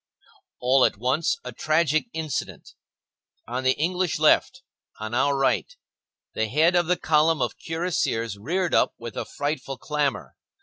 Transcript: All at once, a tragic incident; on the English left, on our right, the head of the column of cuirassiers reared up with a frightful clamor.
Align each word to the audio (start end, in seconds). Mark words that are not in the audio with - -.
All 0.59 0.83
at 0.83 0.97
once, 0.97 1.37
a 1.43 1.51
tragic 1.51 2.07
incident; 2.11 2.73
on 3.47 3.63
the 3.63 3.77
English 3.77 4.17
left, 4.17 4.63
on 4.99 5.13
our 5.13 5.37
right, 5.37 5.75
the 6.33 6.47
head 6.47 6.75
of 6.75 6.87
the 6.87 6.97
column 6.97 7.39
of 7.39 7.59
cuirassiers 7.59 8.35
reared 8.35 8.73
up 8.73 8.95
with 8.97 9.15
a 9.15 9.25
frightful 9.25 9.77
clamor. 9.77 10.37